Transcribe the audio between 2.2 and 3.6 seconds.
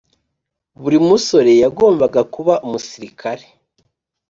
kuba umusirikare